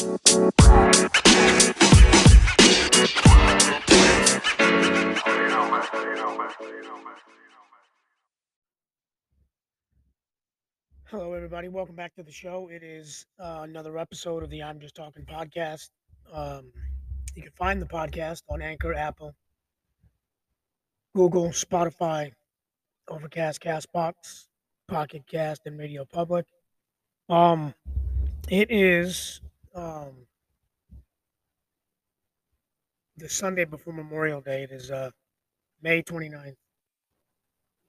[0.00, 0.14] Hello,
[11.34, 11.68] everybody.
[11.68, 12.70] Welcome back to the show.
[12.72, 15.90] It is uh, another episode of the I'm Just Talking podcast.
[16.32, 16.72] Um,
[17.34, 19.34] you can find the podcast on Anchor, Apple,
[21.14, 22.32] Google, Spotify,
[23.06, 24.46] Overcast, Castbox,
[24.88, 26.46] Pocket Cast, and Radio Public.
[27.28, 27.74] Um,
[28.48, 29.42] it is
[29.74, 30.26] um,
[33.16, 34.62] the Sunday before Memorial Day.
[34.64, 35.10] It is uh,
[35.82, 36.56] May 29th.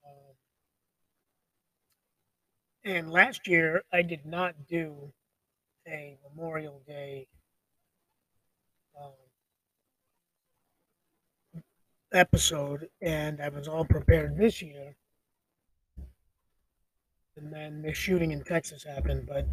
[0.06, 0.34] Um,
[2.84, 5.12] and last year, I did not do
[5.86, 7.26] a Memorial Day
[9.00, 9.12] um,
[12.12, 14.94] episode, and I was all prepared this year.
[17.36, 19.46] And then the shooting in Texas happened, but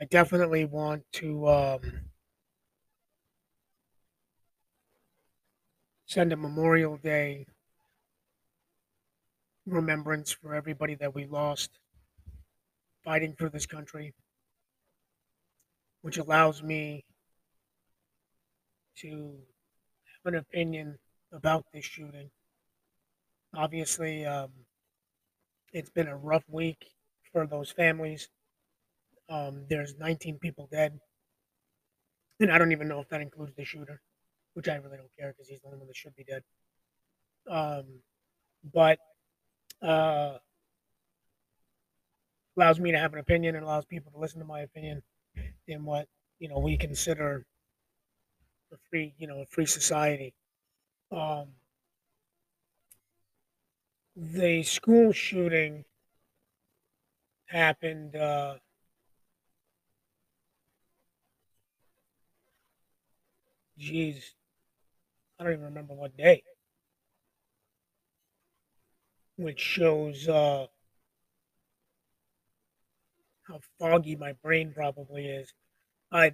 [0.00, 1.80] I definitely want to um,
[6.04, 7.46] send a Memorial Day
[9.66, 11.70] remembrance for everybody that we lost
[13.04, 14.12] fighting for this country,
[16.02, 17.04] which allows me
[18.98, 19.38] to
[20.24, 20.98] have an opinion
[21.32, 22.30] about this shooting.
[23.54, 24.50] Obviously, um,
[25.72, 26.90] it's been a rough week
[27.32, 28.28] for those families.
[29.28, 30.98] Um, there's 19 people dead,
[32.40, 34.00] and I don't even know if that includes the shooter,
[34.54, 36.42] which I really don't care because he's the only one that should be dead.
[37.48, 37.84] Um,
[38.72, 38.98] but
[39.82, 40.38] uh,
[42.56, 45.02] allows me to have an opinion and allows people to listen to my opinion
[45.68, 46.06] in what
[46.38, 47.44] you know we consider
[48.72, 50.34] a free you know a free society.
[51.10, 51.48] Um,
[54.16, 55.84] the school shooting
[57.46, 58.16] happened.
[58.16, 58.56] Uh,
[63.78, 64.34] geez,
[65.38, 66.42] I don't even remember what day.
[69.36, 70.66] Which shows uh,
[73.44, 75.52] how foggy my brain probably is.
[76.12, 76.32] I,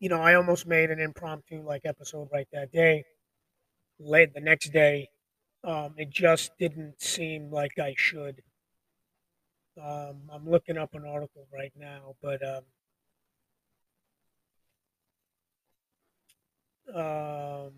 [0.00, 3.04] you know, I almost made an impromptu like episode right that day.
[4.00, 5.08] Late the next day,
[5.64, 8.42] um, it just didn't seem like I should.
[9.80, 12.64] Um, I'm looking up an article right now, but um,
[16.94, 17.72] um,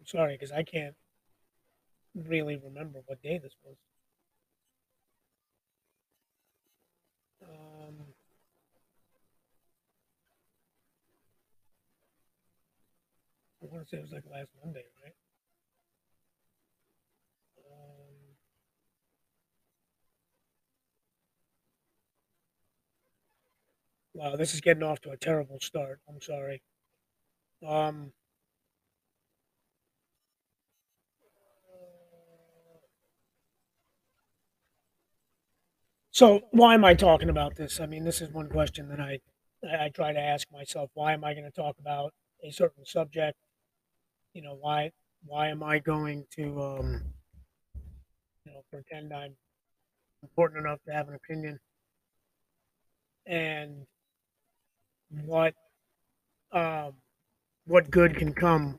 [0.00, 0.94] I'm sorry because I can't
[2.14, 3.76] really remember what day this was.
[7.42, 8.14] Um,
[13.62, 15.14] I want to say it was like last Monday, right?
[24.18, 26.00] Wow, this is getting off to a terrible start.
[26.08, 26.60] I'm sorry.
[27.66, 28.12] Um,
[36.10, 37.78] so why am I talking about this?
[37.80, 39.20] I mean, this is one question that I
[39.64, 40.90] I I try to ask myself.
[40.94, 42.12] Why am I going to talk about
[42.42, 43.36] a certain subject?
[44.34, 44.90] You know, why
[45.24, 47.02] why am I going to um,
[48.44, 49.36] you know pretend I'm
[50.24, 51.60] important enough to have an opinion?
[53.26, 53.86] And
[55.24, 55.54] what
[56.52, 56.92] um,
[57.66, 58.78] what good can come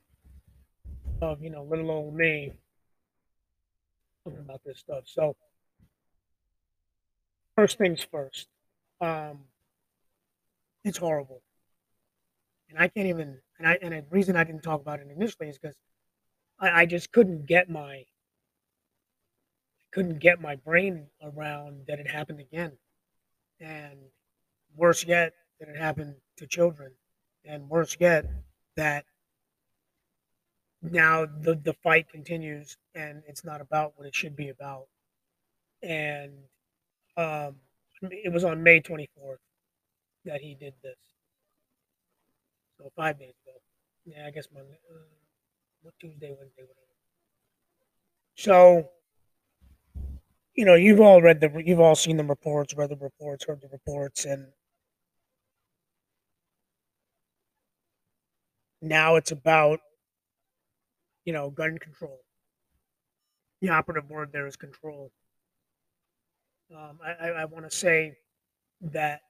[1.22, 2.52] of you know little old me
[4.24, 5.04] talking about this stuff?
[5.06, 5.36] So
[7.56, 8.48] first things first.
[9.02, 9.40] Um,
[10.84, 11.42] it's horrible,
[12.70, 13.40] and I can't even.
[13.58, 15.76] And I and the reason I didn't talk about it initially is because
[16.60, 18.06] I, I just couldn't get my
[19.92, 22.72] couldn't get my brain around that it happened again,
[23.60, 23.98] and
[24.76, 26.92] worse yet, that it happened to children,
[27.46, 28.26] and worse yet,
[28.76, 29.06] that
[30.82, 34.86] now the the fight continues and it's not about what it should be about.
[35.82, 36.32] And
[37.18, 37.56] um,
[38.02, 39.38] it was on May 24th
[40.26, 40.98] that he did this.
[42.78, 43.58] So five days ago.
[44.06, 46.90] Yeah, I guess Monday, uh, Tuesday, Wednesday, whatever.
[48.36, 48.90] So,
[50.56, 53.62] you know, you've all read the, you've all seen the reports, read the reports, heard
[53.62, 54.48] the reports, and
[58.82, 59.80] now it's about,
[61.26, 62.20] you know, gun control.
[63.62, 65.12] The operative word there is control.
[66.74, 68.18] Um, I, I, I want to say
[68.82, 69.22] that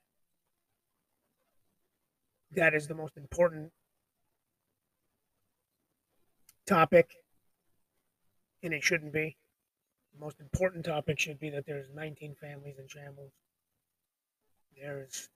[2.52, 3.72] that is the most important
[6.68, 7.10] topic,
[8.62, 9.38] and it shouldn't be.
[10.14, 13.32] The most important topic should be that there's 19 families in shambles.
[14.80, 15.30] There's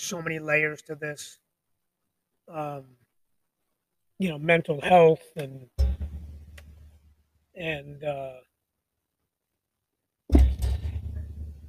[0.00, 1.38] so many layers to this.
[2.48, 2.84] Um,
[4.18, 5.68] you know, mental health and
[7.54, 8.32] and uh,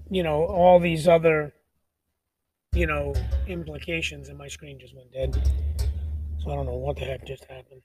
[0.09, 1.53] you know all these other
[2.73, 3.13] you know
[3.47, 4.29] implications.
[4.29, 5.33] And my screen just went dead,
[6.39, 7.81] so I don't know what the heck just happened.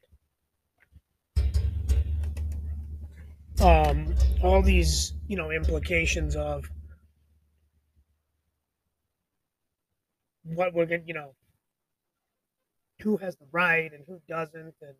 [3.60, 6.68] Um, all these you know implications of
[10.54, 11.34] what we're gonna, you know,
[13.00, 14.94] who has the right and who doesn't, and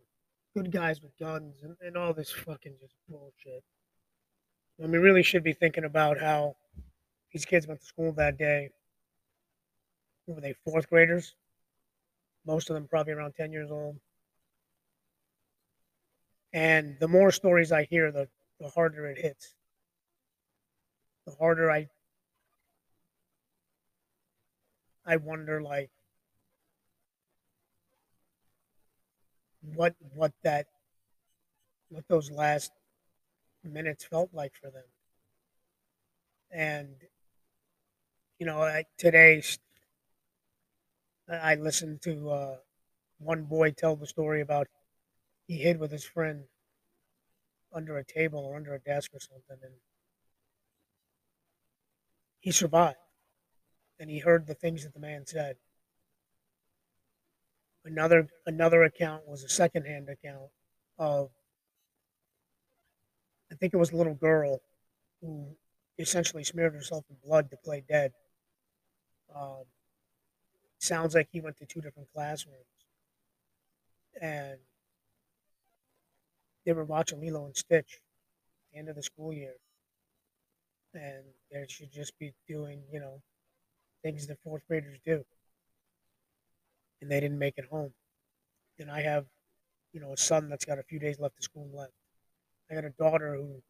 [0.55, 3.63] good guys with guns, and, and all this fucking just bullshit.
[4.79, 6.57] And we really should be thinking about how
[7.33, 8.71] these kids went to school that day.
[10.27, 11.35] Were they, fourth graders?
[12.47, 13.97] Most of them probably around 10 years old.
[16.53, 18.29] And the more stories I hear, the,
[18.61, 19.55] the harder it hits.
[21.27, 21.89] The harder I
[25.07, 25.91] I wonder like
[29.75, 30.67] what what that
[31.89, 32.71] what those last
[33.65, 34.85] minutes felt like for them.
[36.51, 36.97] And
[38.39, 39.43] you know, I, today
[41.29, 42.57] I listened to uh,
[43.19, 44.69] one boy tell the story about
[45.47, 46.49] he hid with his friend
[47.73, 49.75] under a table or under a desk or something, and
[52.41, 52.97] he survived
[53.99, 55.57] and he heard the things that the man said.
[57.85, 60.51] Another another account was a secondhand account
[60.99, 61.31] of
[63.51, 64.61] I think it was a little girl
[65.21, 65.57] who
[65.99, 68.13] essentially smeared herself in blood to play dead.
[69.35, 69.65] Um,
[70.79, 72.59] sounds like he went to two different classrooms,
[74.21, 74.59] and
[76.65, 79.55] they were watching Lilo and Stitch at the end of the school year,
[80.93, 83.23] and they should just be doing, you know,
[84.03, 85.25] things that fourth graders do.
[87.01, 87.93] And they didn't make it home.
[88.79, 89.27] And I have,
[89.93, 91.93] you know, a son that's got a few days left of school left.
[92.71, 93.63] I got a daughter who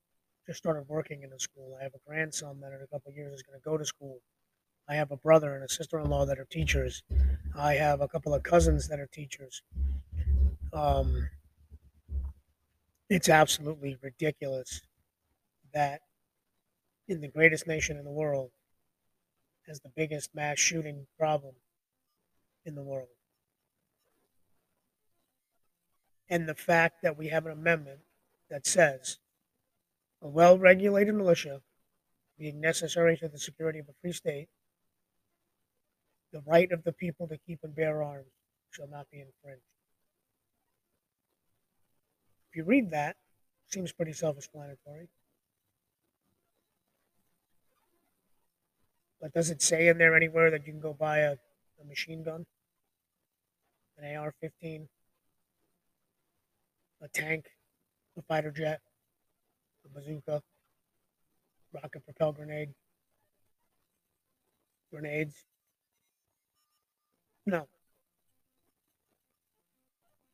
[0.47, 1.77] just started working in the school.
[1.79, 4.21] I have a grandson that in a couple years is going to go to school.
[4.89, 7.03] I have a brother and a sister in law that are teachers.
[7.59, 9.63] I have a couple of cousins that are teachers.
[10.73, 11.29] Um,
[13.11, 14.83] it's absolutely ridiculous
[15.75, 16.01] that
[17.09, 18.51] in the greatest nation in the world,
[19.69, 21.55] as the biggest mass shooting problem
[22.65, 23.09] in the world.
[26.29, 28.01] And the fact that we have an amendment
[28.51, 29.19] that says
[30.23, 31.63] a well regulated militia
[32.39, 34.49] being necessary to the security of a free state,
[36.33, 38.27] the right of the people to keep and bear arms
[38.71, 39.63] shall not be infringed.
[42.51, 43.17] If you read that,
[43.69, 45.09] seems pretty self explanatory.
[49.27, 52.23] But does it say in there anywhere that you can go buy a, a machine
[52.23, 52.47] gun,
[53.99, 54.87] an AR 15,
[57.03, 57.47] a tank,
[58.17, 58.79] a fighter jet,
[59.85, 60.43] a bazooka,
[61.73, 62.69] rocket propelled grenade,
[64.93, 65.35] grenades?
[67.47, 67.67] No.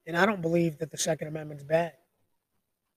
[0.06, 1.94] And I don't believe that the Second Amendment's bad.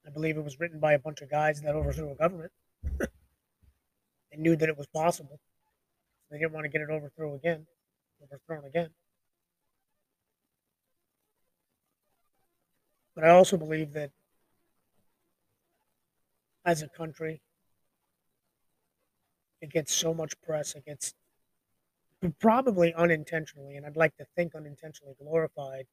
[0.05, 2.51] I believe it was written by a bunch of guys that overthrew a government
[2.99, 5.39] and knew that it was possible.
[6.35, 7.65] They didn't want to get it overthrown again,
[8.21, 8.89] overthrown again.
[13.15, 14.11] But I also believe that
[16.65, 17.41] as a country,
[19.61, 20.75] it gets so much press.
[20.75, 21.13] It gets
[22.41, 25.87] probably unintentionally, and I'd like to think unintentionally glorified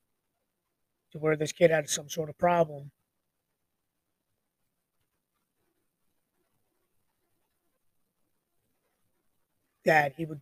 [1.13, 2.91] to where this kid had some sort of problem.
[9.85, 10.41] That he would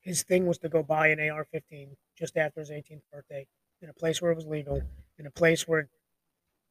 [0.00, 3.46] his thing was to go buy an AR-15 just after his 18th birthday
[3.82, 4.82] in a place where it was legal,
[5.18, 5.88] in a place where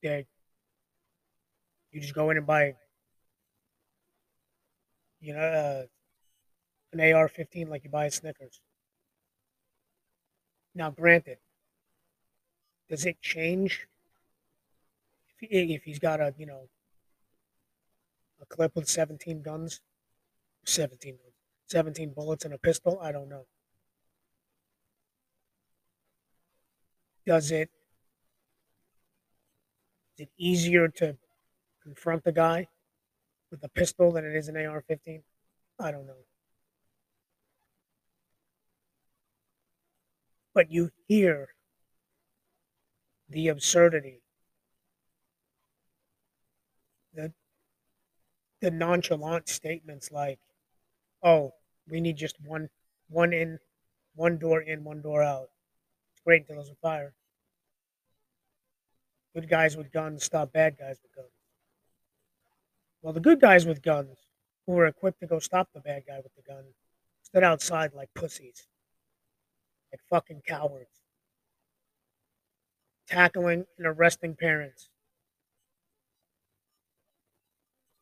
[0.01, 0.25] they,
[1.91, 2.75] you just go in and buy,
[5.21, 5.83] you know, uh,
[6.93, 8.61] an AR-15 like you buy a Snickers.
[10.73, 11.37] Now, granted,
[12.89, 13.87] does it change
[15.39, 16.67] if, he, if he's got a you know
[18.41, 19.81] a clip with 17 guns,
[20.65, 21.33] 17 guns,
[21.69, 22.99] 17 bullets in a pistol?
[23.01, 23.45] I don't know.
[27.25, 27.69] Does it
[30.17, 31.17] is it easier to
[31.83, 32.67] confront the guy
[33.51, 35.23] with a pistol than it is an AR-15?
[35.79, 36.25] I don't know.
[40.53, 41.49] But you hear
[43.29, 44.21] the absurdity
[47.13, 47.31] the
[48.61, 50.39] the nonchalant statements like,
[51.23, 51.58] "Oh,
[51.89, 52.69] we need just one
[53.09, 53.59] one in,
[54.15, 55.49] one door in, one door out."
[56.13, 57.13] It's great until there's a fire.
[59.33, 61.31] Good guys with guns stop bad guys with guns.
[63.01, 64.17] Well, the good guys with guns,
[64.65, 66.63] who were equipped to go stop the bad guy with the gun,
[67.23, 68.67] stood outside like pussies,
[69.91, 71.01] like fucking cowards,
[73.07, 74.89] tackling and arresting parents.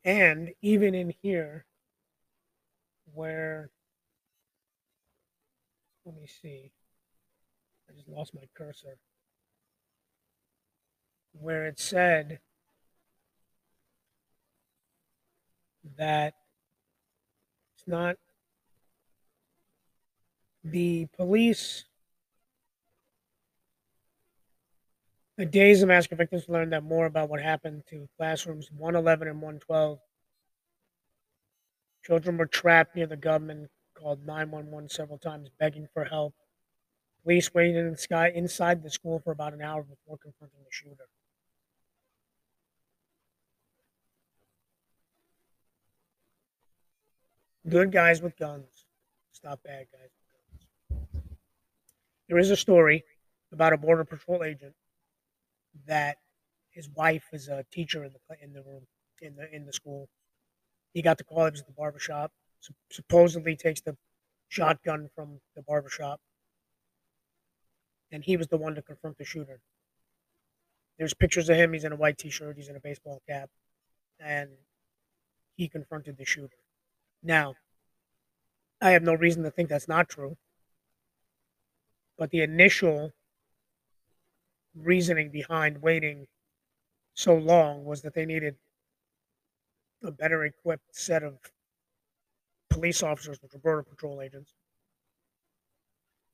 [0.03, 1.65] And even in here,
[3.13, 3.69] where,
[6.07, 6.71] let me see,
[7.89, 8.97] I just lost my cursor,
[11.33, 12.39] where it said
[15.97, 16.33] that
[17.75, 18.15] it's not
[20.63, 21.83] the police.
[25.37, 29.41] The days of massacre victims learned that more about what happened to classrooms 111 and
[29.41, 29.99] 112.
[32.05, 36.33] Children were trapped near the government, called 911 several times, begging for help.
[37.23, 40.71] Police waited in the sky inside the school for about an hour before confronting the
[40.71, 41.07] shooter.
[47.67, 48.85] Good guys with guns
[49.37, 51.23] stop bad guys with guns.
[52.27, 53.03] There is a story
[53.51, 54.73] about a border patrol agent
[55.85, 56.17] that
[56.71, 58.87] his wife is a teacher in the in the room
[59.21, 60.09] in the in the school.
[60.93, 61.45] He got the call.
[61.45, 62.31] He was at the barbershop.
[62.91, 63.95] Supposedly takes the
[64.49, 66.19] shotgun from the barbershop,
[68.11, 69.59] and he was the one to confront the shooter.
[70.97, 71.73] There's pictures of him.
[71.73, 72.57] He's in a white T-shirt.
[72.57, 73.49] He's in a baseball cap,
[74.19, 74.49] and
[75.55, 76.57] he confronted the shooter.
[77.21, 77.55] Now,
[78.81, 80.37] I have no reason to think that's not true.
[82.17, 83.13] But the initial
[84.75, 86.27] reasoning behind waiting
[87.13, 88.55] so long was that they needed
[90.03, 91.39] a better equipped set of
[92.77, 94.53] police officers, which were border patrol agents,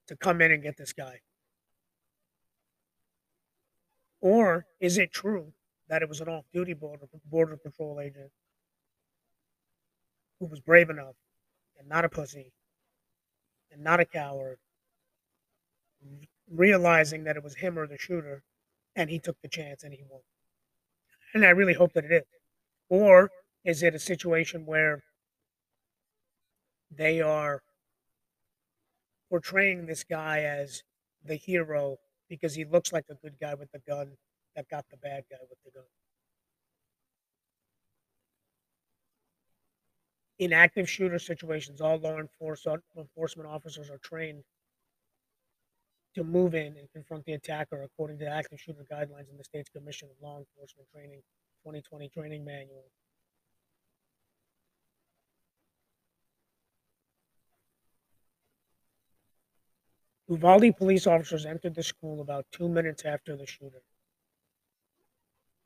[0.07, 1.19] to come in and get this guy.
[4.19, 5.53] Or is it true
[5.87, 8.31] that it was an off duty border, border patrol agent
[10.39, 11.15] who was brave enough
[11.79, 12.51] and not a pussy
[13.71, 14.57] and not a coward,
[16.51, 18.43] realizing that it was him or the shooter,
[18.97, 20.21] and he took the chance and he won.
[21.33, 22.23] And I really hope that it is.
[22.89, 23.31] Or
[23.63, 25.03] is it a situation where
[26.97, 27.61] they are
[29.29, 30.83] portraying this guy as
[31.25, 31.97] the hero
[32.29, 34.11] because he looks like a good guy with the gun
[34.55, 35.85] that got the bad guy with the gun?
[40.39, 44.43] in active shooter situations, all law enforcement officers are trained
[46.15, 49.69] to move in and confront the attacker according to active shooter guidelines in the state's
[49.69, 51.21] Commission of Law Enforcement Training
[51.63, 52.85] 2020 training manual.
[60.27, 63.83] Uvalde police officers entered the school about two minutes after the shooter.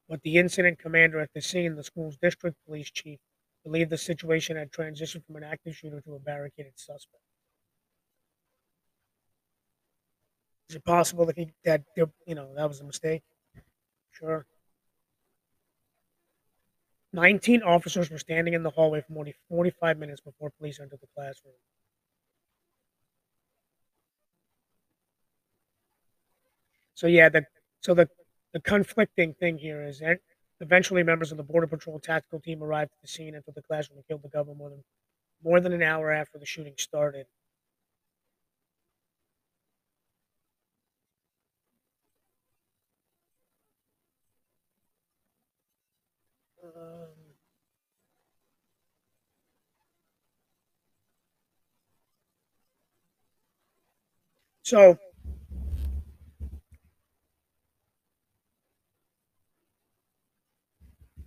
[0.10, 3.22] But the incident commander at the scene, the school's district police chief,
[3.64, 7.24] believed the situation had transitioned from an active shooter to a barricaded suspect.
[10.70, 13.24] Is it possible that he that you know that was a mistake?
[14.12, 14.46] Sure.
[17.14, 21.02] 19 officers were standing in the hallway for more than 45 minutes before police entered
[21.02, 21.54] the classroom.
[26.98, 27.46] So yeah, the
[27.82, 28.10] so the
[28.54, 30.20] the conflicting thing here is that
[30.60, 34.00] Eventually, members of the Border Patrol tactical team arrived at the scene, entered the classroom,
[34.00, 34.84] and killed the governor more than
[35.44, 37.27] more than an hour after the shooting started.
[46.63, 47.10] Um,
[54.63, 54.98] so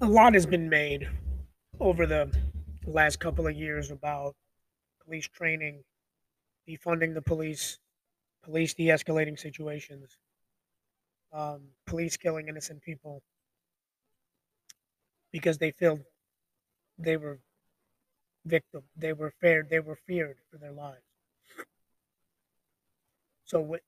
[0.03, 1.09] a lot has been made
[1.79, 2.35] over the
[2.87, 4.35] last couple of years about
[5.05, 5.83] police training,
[6.69, 7.79] defunding the police,
[8.43, 10.17] police de escalating situations,
[11.33, 13.23] um, police killing innocent people
[15.33, 16.01] because they felt
[16.99, 17.41] they were
[18.45, 21.05] victim, they were feared, they were feared for their lives.
[23.45, 23.79] So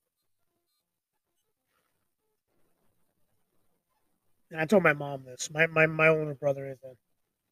[4.53, 5.51] and I told my mom this.
[5.53, 6.95] My my, my older brother is a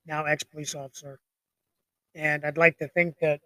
[0.06, 1.20] now ex police officer,
[2.14, 3.40] and I'd like to think that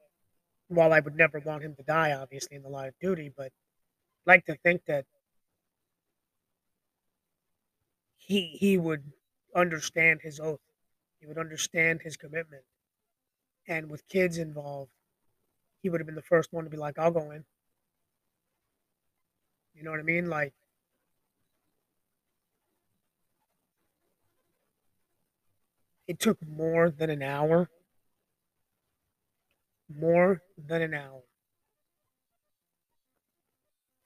[0.68, 3.46] while I would never want him to die, obviously in the line of duty, but
[3.46, 5.06] I'd like to think that
[8.16, 9.12] he he would
[9.54, 10.60] understand his oath
[11.20, 12.64] He would understand his commitment.
[13.66, 14.92] And with kids involved,
[15.82, 17.44] he would have been the first one to be like, I'll go in.
[19.74, 20.28] You know what I mean?
[20.30, 20.54] Like,
[26.06, 27.68] it took more than an hour.
[29.88, 31.22] More than an hour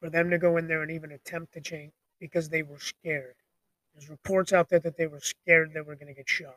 [0.00, 3.34] for them to go in there and even attempt to change because they were scared.
[3.94, 6.56] There's reports out there that they were scared they were going to get shot.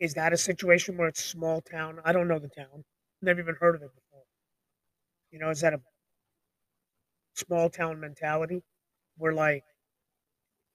[0.00, 1.98] Is that a situation where it's small town?
[2.04, 2.84] I don't know the town.
[3.20, 4.22] Never even heard of it before.
[5.32, 5.80] You know, is that a
[7.34, 8.62] small town mentality
[9.16, 9.64] where like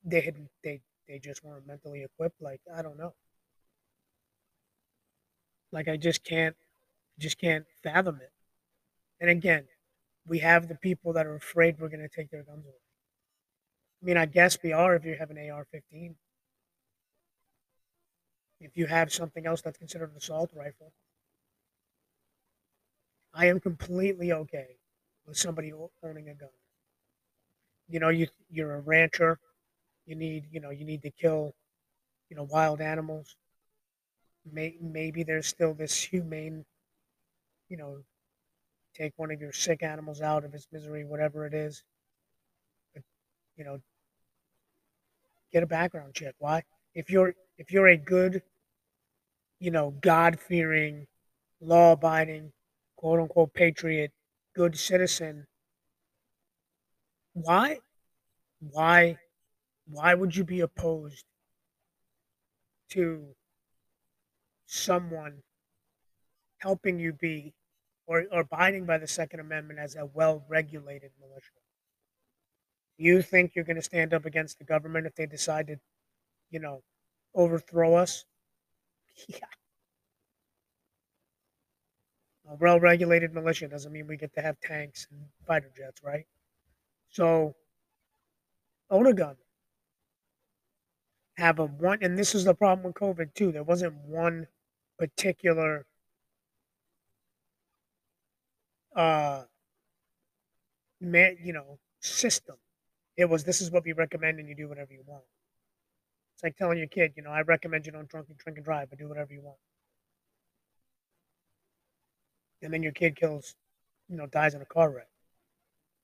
[0.04, 2.42] they had they they just weren't mentally equipped?
[2.42, 3.14] Like I don't know.
[5.72, 6.56] Like I just can't
[7.20, 8.32] just can't fathom it.
[9.20, 9.66] And again,
[10.28, 12.74] we have the people that are afraid we're going to take their guns away.
[14.02, 16.16] I mean, I guess we are if you have an AR 15.
[18.60, 20.94] If you have something else that's considered an assault rifle,
[23.34, 24.78] I am completely okay
[25.26, 26.50] with somebody owning a gun.
[27.90, 29.40] You know, you you're a rancher,
[30.06, 31.54] you need you know you need to kill,
[32.30, 33.36] you know, wild animals.
[34.52, 36.66] May, maybe there's still this humane,
[37.70, 38.00] you know,
[38.94, 41.84] take one of your sick animals out of its misery, whatever it is.
[42.94, 43.04] But,
[43.56, 43.80] you know,
[45.52, 46.36] get a background check.
[46.40, 46.64] Why?
[46.94, 48.42] If you're if you're a good,
[49.60, 51.08] you know, God fearing,
[51.62, 52.52] law abiding,
[52.98, 54.12] quote unquote patriot,
[54.56, 55.48] good citizen,
[57.34, 57.80] why
[58.60, 59.18] why
[59.88, 61.26] why would you be opposed
[62.90, 63.36] to
[64.66, 65.44] someone
[66.60, 67.54] helping you be
[68.06, 71.60] or, or abiding by the Second Amendment as a well regulated militia.
[72.98, 75.78] You think you're going to stand up against the government if they decide to,
[76.50, 76.84] you know,
[77.36, 78.26] overthrow us?
[79.28, 79.46] Yeah.
[82.50, 86.26] A well regulated militia doesn't mean we get to have tanks and fighter jets, right?
[87.10, 87.56] So,
[88.90, 89.38] own a gun.
[91.38, 93.52] Have a one, and this is the problem with COVID too.
[93.52, 94.48] There wasn't one
[95.00, 95.86] particular
[98.96, 99.44] uh
[101.02, 102.56] man, you know, system.
[103.18, 105.24] It was this is what we recommend and you do whatever you want.
[106.36, 108.66] It's like telling your kid, you know, I recommend you don't drink and drink and
[108.66, 109.58] drive, but do whatever you want.
[112.62, 113.56] And then your kid kills,
[114.08, 115.08] you know, dies in a car wreck.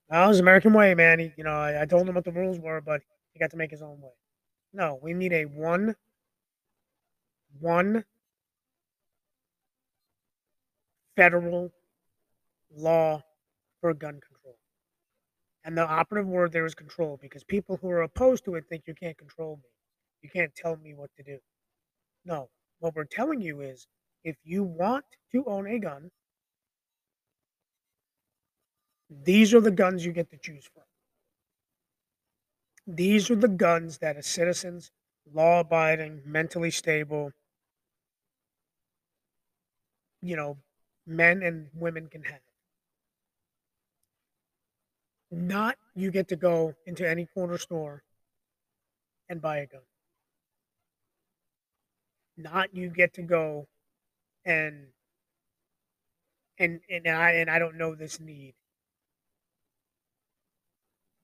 [0.09, 1.19] That was American way, man.
[1.19, 3.01] He, you know, I, I told him what the rules were, but
[3.33, 4.11] he got to make his own way.
[4.73, 5.95] No, we need a one,
[7.59, 8.05] one
[11.15, 11.71] federal
[12.75, 13.23] law
[13.81, 14.57] for gun control.
[15.65, 18.83] And the operative word there is control because people who are opposed to it think
[18.87, 19.69] you can't control me.
[20.21, 21.39] You can't tell me what to do.
[22.25, 23.87] No, what we're telling you is
[24.23, 26.11] if you want to own a gun,
[29.23, 30.83] these are the guns you get to choose from.
[32.91, 34.89] These are the guns that a citizen's
[35.31, 37.31] law abiding, mentally stable,
[40.23, 40.57] you know,
[41.05, 42.41] men and women can have.
[45.29, 48.01] Not you get to go into any corner store
[49.29, 49.81] and buy a gun.
[52.37, 53.67] Not you get to go
[54.43, 54.87] and
[56.57, 58.55] and and I and I don't know this need.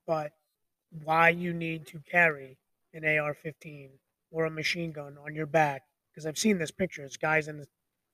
[0.06, 0.32] But
[1.04, 2.58] why you need to carry
[2.94, 3.90] an AR-15
[4.32, 5.84] or a machine gun on your back?
[6.12, 7.04] Because I've seen this picture.
[7.04, 7.68] It's guys in the,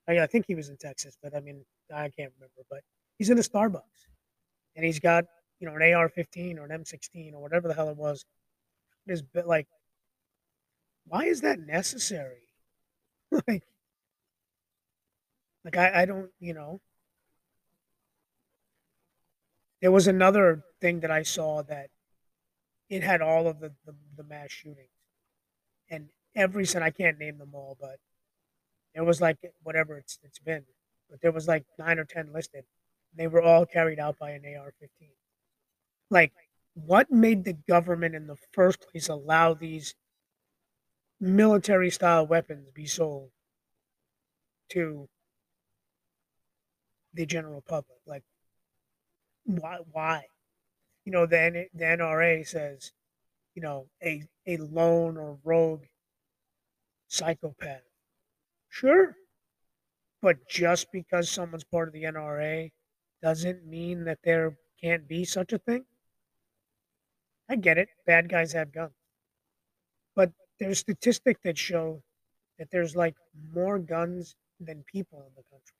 [0.08, 2.62] I, think he was in Texas, but I mean I can't remember.
[2.68, 2.80] But
[3.18, 4.06] he's in a Starbucks,
[4.76, 5.24] and he's got
[5.62, 8.24] you know, an AR-15 or an M16 or whatever the hell it was.
[9.06, 9.68] It is like,
[11.06, 12.48] why is that necessary?
[13.46, 13.62] like,
[15.64, 16.80] like I, I don't, you know.
[19.80, 21.90] There was another thing that I saw that
[22.92, 24.88] it had all of the, the, the mass shootings.
[25.90, 27.96] And every son, I can't name them all, but
[28.94, 30.64] it was like whatever it's it's been.
[31.10, 32.64] But there was like nine or ten listed.
[33.14, 35.10] They were all carried out by an AR-15
[36.12, 36.32] like
[36.74, 39.94] what made the government in the first place allow these
[41.20, 43.30] military style weapons be sold
[44.68, 45.08] to
[47.14, 48.22] the general public like
[49.44, 50.22] why why
[51.04, 52.92] you know then the NRA says
[53.54, 55.84] you know a a lone or rogue
[57.08, 57.82] psychopath
[58.68, 59.16] sure
[60.20, 62.70] but just because someone's part of the NRA
[63.22, 65.84] doesn't mean that there can't be such a thing
[67.52, 67.90] I get it.
[68.06, 68.94] Bad guys have guns.
[70.16, 72.02] But there's statistics that show
[72.58, 73.14] that there's like
[73.52, 75.76] more guns than people in the country.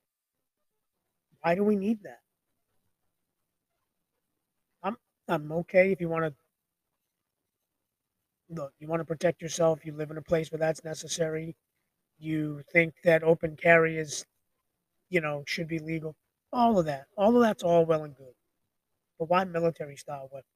[1.40, 2.20] Why do we need that?
[5.28, 6.35] I'm okay if you want to
[8.54, 11.56] look, you want to protect yourself, you live in a place where that's necessary.
[12.18, 14.24] You think that open carry is,
[15.08, 16.14] you know, should be legal.
[16.52, 17.06] All of that.
[17.16, 18.35] All of that's all well and good.
[19.18, 20.46] But why military style weapons?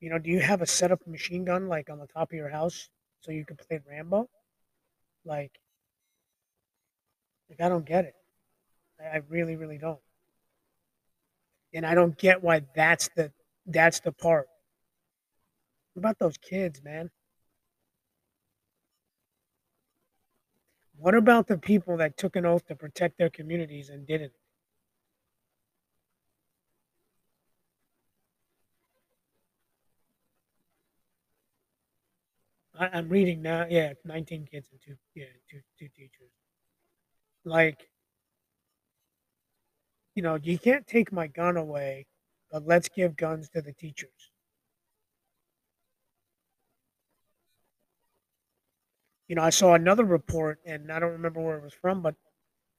[0.00, 2.36] You know, do you have a set up machine gun like on the top of
[2.36, 2.90] your house
[3.22, 4.28] so you can play Rambo?
[5.24, 5.58] Like,
[7.48, 8.14] like I don't get it.
[9.00, 10.00] I really, really don't.
[11.74, 13.32] And I don't get why that's the
[13.66, 14.48] that's the part.
[15.92, 17.10] What about those kids, man?
[20.96, 24.32] What about the people that took an oath to protect their communities and didn't?
[32.78, 33.66] I, I'm reading now.
[33.68, 36.30] Yeah, 19 kids and two, yeah, two, two teachers.
[37.44, 37.88] Like,
[40.14, 42.06] you know, you can't take my gun away,
[42.50, 44.30] but let's give guns to the teachers.
[49.28, 52.14] You know, I saw another report, and I don't remember where it was from, but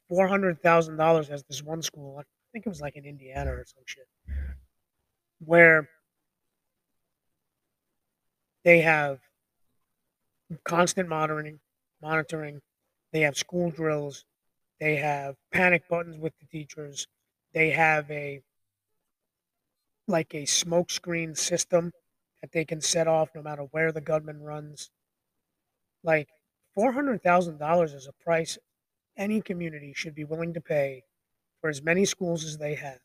[0.07, 2.17] four hundred thousand dollars has this one school.
[2.19, 4.07] I think it was like in Indiana or some shit,
[5.39, 5.89] where
[8.63, 9.19] they have
[10.63, 11.59] constant monitoring,
[12.01, 12.61] monitoring.
[13.11, 14.25] They have school drills.
[14.79, 17.07] They have panic buttons with the teachers.
[17.55, 18.41] They have a
[20.07, 21.91] like a smokescreen system
[22.41, 24.91] that they can set off no matter where the gunman runs.
[26.03, 26.27] Like
[26.75, 28.57] four hundred thousand dollars is a price
[29.17, 31.05] any community should be willing to pay
[31.61, 32.99] for as many schools as they have.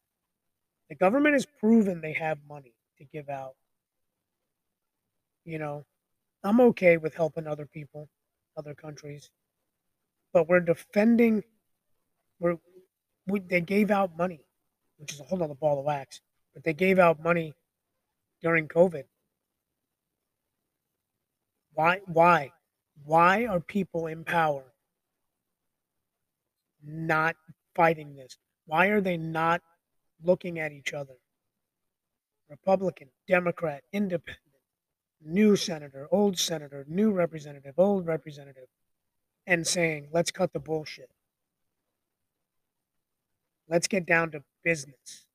[0.88, 3.54] The government has proven they have money to give out.
[5.44, 5.86] You know,
[6.42, 8.08] I'm okay with helping other people,
[8.56, 9.30] other countries,
[10.32, 11.44] but we're defending.
[12.40, 12.69] We're we,
[13.30, 14.40] they gave out money,
[14.98, 16.20] which is a whole other ball of wax.
[16.54, 17.54] But they gave out money
[18.42, 19.04] during COVID.
[21.74, 22.00] Why?
[22.06, 22.52] Why?
[23.04, 24.64] Why are people in power
[26.84, 27.36] not
[27.74, 28.36] fighting this?
[28.66, 29.62] Why are they not
[30.22, 31.14] looking at each other?
[32.48, 34.38] Republican, Democrat, Independent
[35.24, 38.68] new senator, old senator, new representative, old representative,
[39.46, 41.10] and saying, let's cut the bullshit.
[43.70, 45.26] Let's get down to business.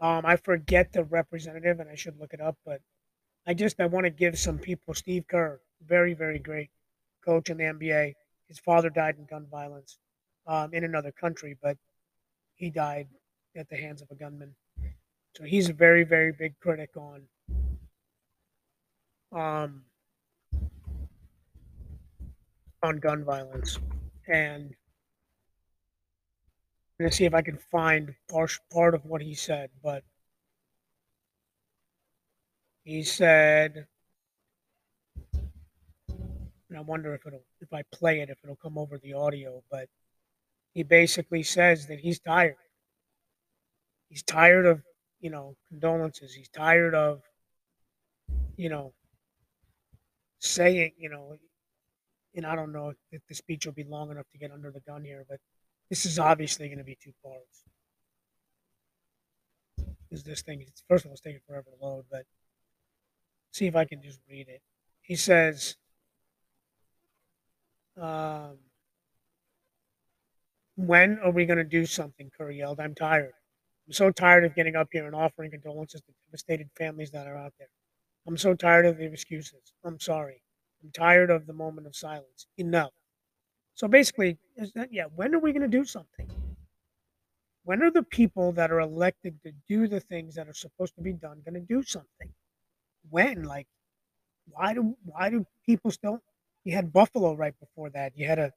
[0.00, 2.80] Um, I forget the representative, and I should look it up, but
[3.46, 4.94] I just I want to give some people.
[4.94, 6.70] Steve Kerr, very very great
[7.24, 8.14] coach in the NBA.
[8.48, 9.98] His father died in gun violence
[10.46, 11.76] um, in another country, but
[12.56, 13.06] he died
[13.56, 14.54] at the hands of a gunman.
[15.36, 17.22] So he's a very very big critic on
[19.32, 19.82] um,
[22.82, 23.78] on gun violence,
[24.26, 24.74] and
[26.98, 29.70] I'm gonna see if I can find part part of what he said.
[29.84, 30.02] But
[32.82, 33.86] he said,
[35.32, 39.62] and I wonder if it'll if I play it if it'll come over the audio.
[39.70, 39.88] But
[40.74, 42.56] he basically says that he's tired.
[44.08, 44.82] He's tired of
[45.20, 46.34] you know condolences.
[46.34, 47.22] He's tired of
[48.56, 48.92] you know
[50.40, 51.36] saying, you know,
[52.34, 54.80] and I don't know if the speech will be long enough to get under the
[54.80, 55.38] gun here, but
[55.88, 57.64] this is obviously going to be two parts.
[60.10, 60.64] Is this thing?
[60.88, 62.24] First of all, it's taking forever to load, but
[63.52, 64.62] see if I can just read it.
[65.02, 65.76] He says,
[67.96, 68.58] um,
[70.76, 72.80] "When are we going to do something?" Kerr yelled.
[72.80, 73.34] "I'm tired.
[73.86, 77.36] I'm so tired of getting up here and offering condolences to devastated families that are
[77.36, 77.68] out there.
[78.26, 79.72] I'm so tired of the excuses.
[79.82, 80.42] I'm sorry.
[80.82, 82.46] I'm tired of the moment of silence.
[82.58, 82.92] Enough.
[83.78, 85.04] So basically, is that yeah?
[85.14, 86.28] When are we going to do something?
[87.62, 91.00] When are the people that are elected to do the things that are supposed to
[91.00, 92.34] be done going to do something?
[93.08, 93.44] When?
[93.44, 93.68] Like,
[94.50, 96.20] why do why do people still?
[96.64, 98.14] You had Buffalo right before that.
[98.16, 98.52] You had a,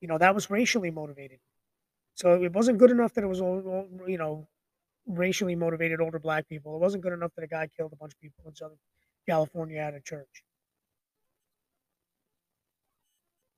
[0.00, 1.38] you know, that was racially motivated.
[2.14, 4.48] So it wasn't good enough that it was, all, you know,
[5.06, 6.76] racially motivated older black people.
[6.76, 8.78] It wasn't good enough that a guy killed a bunch of people in Southern
[9.28, 10.42] California at a church.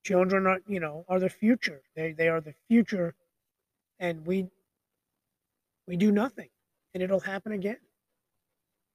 [0.02, 1.82] Children are, you know, are the future.
[1.94, 3.14] They they are the future,
[4.00, 4.48] and we
[5.86, 6.48] we do nothing,
[6.92, 7.78] and it'll happen again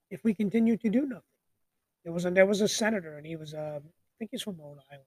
[0.10, 1.24] if we continue to do nothing.
[2.04, 4.58] There was a there was a senator, and he was uh, I think he's from
[4.58, 5.06] Rhode Island.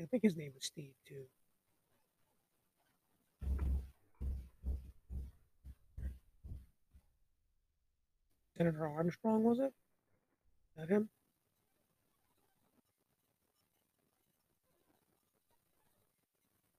[0.00, 1.24] I think his name was Steve too.
[8.56, 9.72] Senator Armstrong, was it?
[10.76, 11.08] that him?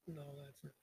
[0.07, 0.73] No, that's not.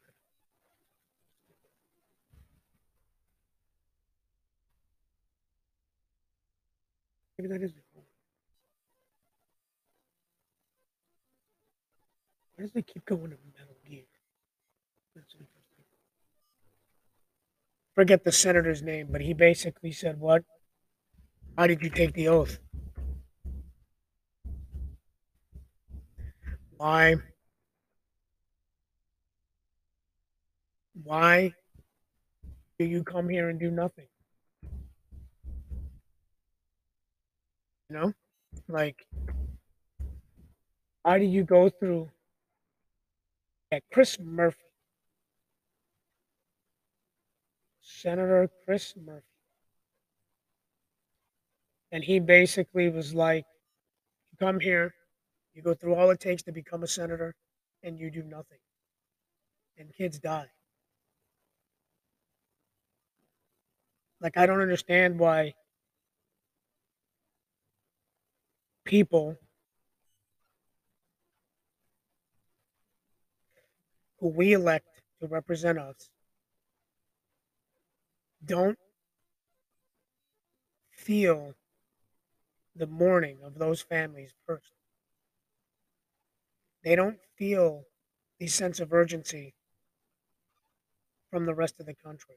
[7.38, 7.72] Maybe that is.
[12.56, 14.02] Why does they keep going to Metal Gear?
[17.94, 20.44] Forget the senator's name, but he basically said, "What?
[21.56, 22.58] How did you take the oath?
[26.76, 27.16] Why?
[31.02, 31.54] Why
[32.78, 34.08] do you come here and do nothing?
[37.90, 38.12] You know,
[38.68, 39.06] like,
[41.04, 42.10] how do you go through?"
[43.72, 44.62] Yeah, Chris Murphy.
[47.80, 49.24] Senator Chris Murphy.
[51.90, 53.44] And he basically was like,
[54.30, 54.94] you come here,
[55.54, 57.34] you go through all it takes to become a senator,
[57.82, 58.58] and you do nothing.
[59.78, 60.50] And kids die.
[64.20, 65.54] Like, I don't understand why
[68.88, 69.36] people
[74.18, 76.08] who we elect to represent us
[78.42, 78.78] don't
[80.90, 81.52] feel
[82.74, 84.72] the mourning of those families first.
[86.82, 87.84] They don't feel
[88.40, 89.52] the sense of urgency
[91.30, 92.36] from the rest of the country.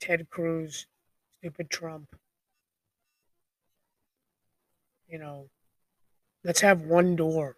[0.00, 0.86] Ted Cruz,
[1.38, 2.16] stupid Trump.
[5.10, 5.50] You know,
[6.44, 7.56] let's have one door.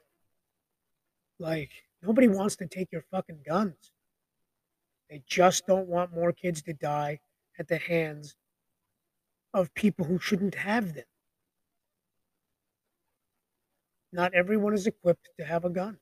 [1.39, 1.71] Like,
[2.03, 3.93] nobody wants to take your fucking guns.
[5.11, 7.21] They just don't want more kids to die
[7.59, 8.35] at the hands
[9.53, 11.05] of people who shouldn't have them.
[14.13, 15.99] Not everyone is equipped to have a gun.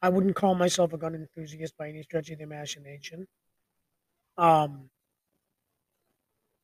[0.00, 3.26] I wouldn't call myself a gun enthusiast by any stretch of the imagination.
[4.38, 4.90] Um,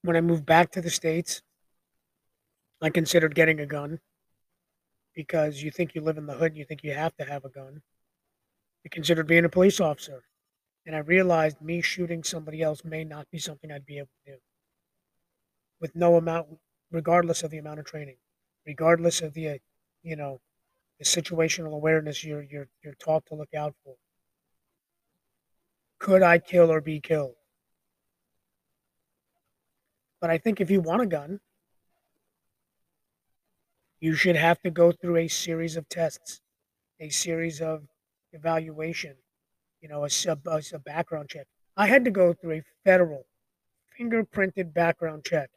[0.03, 1.42] when I moved back to the States,
[2.82, 4.00] I considered getting a gun
[5.14, 7.48] because you think you live in the hood, you think you have to have a
[7.48, 7.82] gun.
[8.84, 10.24] I considered being a police officer
[10.84, 14.32] and I realized me shooting somebody else may not be something I'd be able to
[14.32, 14.38] do
[15.80, 16.48] with no amount,
[16.90, 18.16] regardless of the amount of training,
[18.66, 19.58] regardless of the, uh,
[20.02, 20.40] you know,
[20.98, 23.94] the situational awareness you're you're you're taught to look out for.
[25.98, 27.34] Could I kill or be killed?
[30.20, 31.40] But I think if you want a gun,
[34.02, 36.40] you should have to go through a series of tests,
[36.98, 37.84] a series of
[38.32, 39.14] evaluation,
[39.80, 41.46] you know, a, a, a background check.
[41.76, 43.26] I had to go through a federal
[43.96, 45.50] fingerprinted background check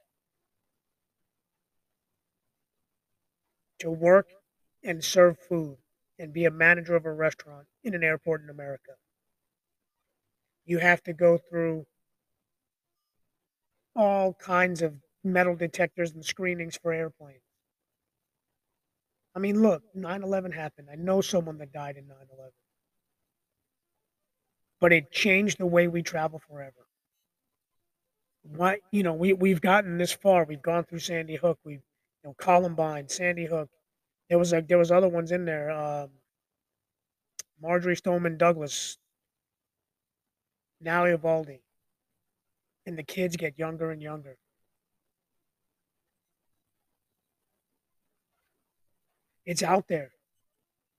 [3.79, 4.27] to work
[4.83, 5.77] and serve food
[6.19, 8.91] and be a manager of a restaurant in an airport in America.
[10.65, 11.87] You have to go through
[13.95, 17.39] all kinds of metal detectors and screenings for airplanes.
[19.35, 20.87] I mean, look, 9 11 happened.
[20.91, 22.53] I know someone that died in 9 11
[24.79, 26.87] but it changed the way we travel forever.
[28.43, 30.45] Why, you know, we we've gotten this far.
[30.45, 31.57] We've gone through Sandy Hook.
[31.63, 31.81] We've,
[32.23, 33.69] you know, Columbine, Sandy Hook.
[34.29, 35.71] There was like there was other ones in there.
[35.71, 36.11] Um,
[37.59, 38.97] Marjory Stoneman Douglas,
[40.79, 41.59] now Uvalde,
[42.85, 44.37] and the kids get younger and younger.
[49.45, 50.11] It's out there.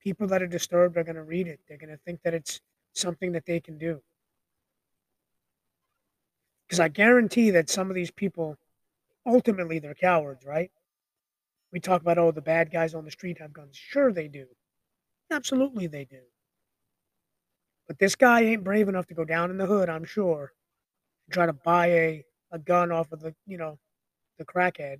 [0.01, 1.61] People that are disturbed are going to read it.
[1.69, 2.61] They're going to think that it's
[2.93, 4.01] something that they can do.
[6.67, 8.57] Because I guarantee that some of these people,
[9.27, 10.71] ultimately, they're cowards, right?
[11.73, 13.77] We talk about, oh, the bad guys on the street have guns.
[13.77, 14.47] Sure, they do.
[15.31, 16.21] Absolutely, they do.
[17.87, 20.53] But this guy ain't brave enough to go down in the hood, I'm sure,
[21.27, 23.79] and try to buy a, a gun off of the, you know,
[24.39, 24.99] the crackhead.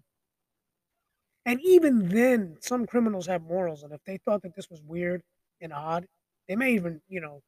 [1.47, 5.23] And even then, some criminals have morals, and if they thought that this was weird
[5.61, 6.07] and odd,
[6.49, 7.41] they may even, you know,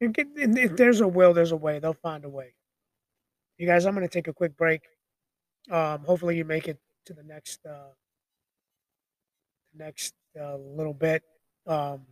[0.00, 1.78] if there's a will, there's a way.
[1.78, 2.54] They'll find a way.
[3.58, 4.80] You guys, I'm going to take a quick break.
[5.70, 7.92] Um, hopefully, you make it to the next uh,
[9.74, 11.22] next uh, little bit.
[11.66, 12.06] Um,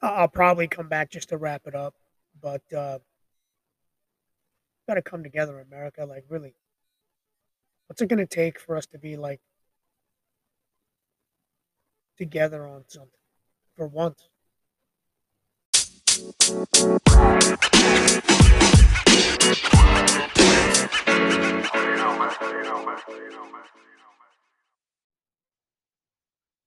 [0.00, 1.94] I'll probably come back just to wrap it up,
[2.40, 2.98] but uh,
[4.88, 6.04] got to come together, America.
[6.04, 6.54] Like, really,
[7.86, 9.40] what's it going to take for us to be like
[12.18, 13.10] together on something
[13.76, 14.28] for once?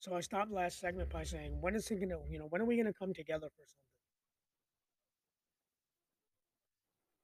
[0.02, 2.66] So I stopped last segment by saying, when is it gonna, you know, when are
[2.66, 3.76] we gonna come together for something?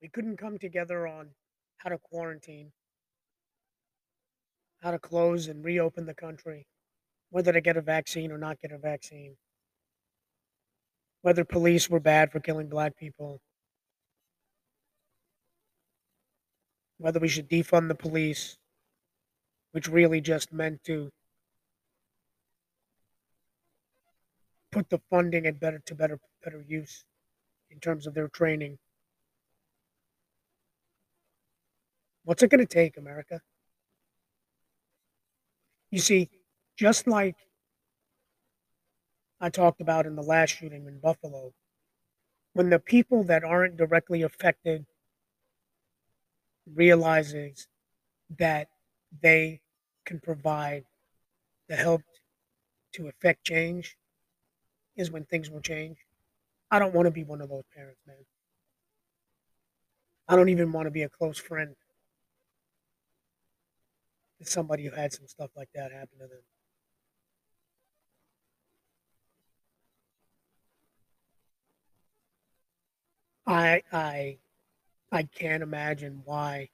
[0.02, 1.30] We couldn't come together on
[1.78, 2.72] how to quarantine,
[4.86, 6.68] how to close and reopen the country,
[7.32, 9.36] whether to get a vaccine or not get a vaccine,
[11.24, 13.42] whether police were bad for killing black people,
[17.00, 18.60] whether we should defund the police,
[19.72, 21.10] which really just meant to
[24.72, 27.06] put the funding at better to better better use
[27.72, 28.78] in terms of their training.
[32.24, 33.42] What's it going to take, America?
[35.96, 36.30] You see,
[36.76, 37.38] just like
[39.40, 41.54] I talked about in the last shooting in Buffalo,
[42.52, 44.86] when the people that aren't directly affected
[46.68, 47.70] realizes
[48.38, 48.68] that
[49.22, 49.62] they
[50.04, 50.84] can provide
[51.70, 52.02] the help
[52.96, 53.96] to affect change
[54.98, 56.00] is when things will change.
[56.70, 58.18] I don't want to be one of those parents, man.
[60.28, 61.74] I don't even want to be a close friend
[64.48, 66.42] somebody who had some stuff like that happen to them.
[73.48, 74.38] I I
[75.12, 76.70] I can't imagine why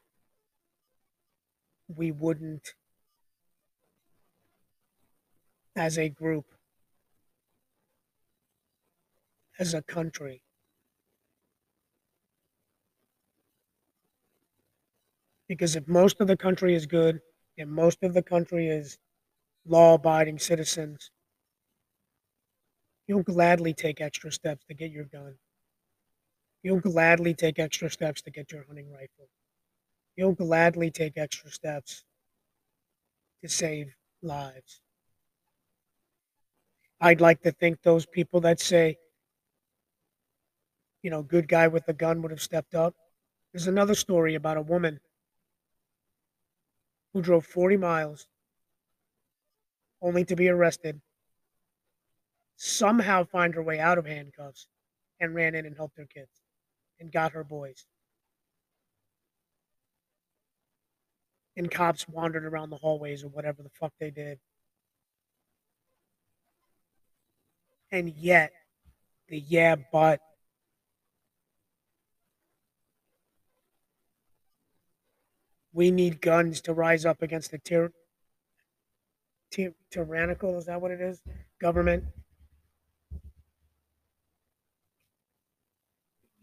[1.88, 2.74] we wouldn't
[5.76, 6.46] as a group
[9.60, 10.42] as a country
[15.48, 17.20] because if most of the country is good
[17.58, 18.98] and most of the country is
[19.66, 21.12] law abiding citizens
[23.06, 25.38] you'll gladly take extra steps to get your gun
[26.64, 29.30] You'll gladly take extra steps to get your hunting rifle.
[30.16, 32.04] You'll gladly take extra steps
[33.42, 34.82] to save lives.
[37.02, 38.98] I'd like to think those people that say,
[41.02, 42.96] you know, good guy with a gun would have stepped up.
[43.54, 45.00] There's another story about a woman
[47.14, 48.28] who drove 40 miles
[50.02, 51.02] only to be arrested,
[52.56, 54.68] somehow find her way out of handcuffs,
[55.20, 56.42] and ran in and helped her kids
[57.00, 57.86] and got her boys.
[61.56, 64.40] And cops wandered around the hallways or whatever the fuck they did.
[67.92, 68.52] And yet,
[69.28, 70.22] the yeah, but
[75.82, 77.92] we need guns to rise up against the tyr-
[79.50, 81.20] ty- tyrannical, is that what it is?
[81.60, 82.04] Government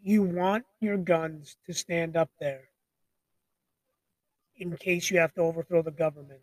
[0.03, 2.65] you want your guns to stand up there
[4.57, 6.41] in case you have to overthrow the government.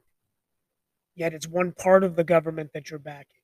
[1.16, 3.44] Yet it's one part of the government that you're backing.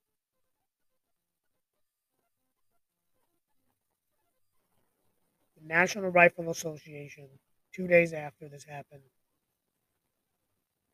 [5.60, 7.28] The National Rifle Association,
[7.74, 9.02] two days after this happened,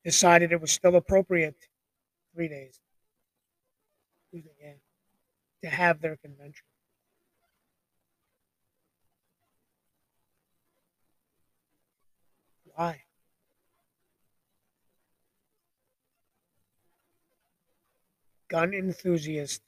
[0.03, 1.55] decided it was still appropriate,
[2.33, 2.79] three days,
[5.61, 6.65] to have their convention.
[12.75, 13.01] Why?
[18.47, 19.61] Gun enthusiast.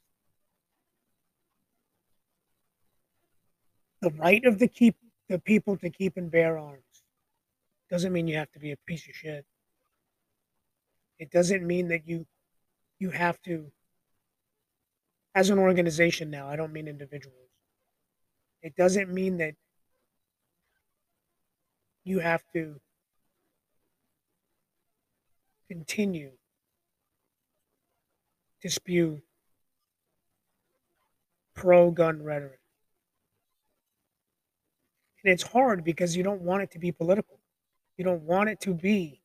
[4.02, 4.96] The right of the keep
[5.30, 6.82] the people to keep and bear arms
[7.90, 9.46] doesn't mean you have to be a piece of shit.
[11.22, 12.26] It doesn't mean that you
[12.98, 13.72] you have to
[15.36, 17.38] as an organization now, I don't mean individuals.
[18.64, 19.54] It doesn't mean that
[22.04, 22.82] you have to
[25.70, 26.32] continue
[28.64, 29.22] to spew
[31.54, 32.60] pro gun rhetoric.
[35.24, 37.40] And it's hard because you don't want it to be political.
[37.96, 39.21] You don't want it to be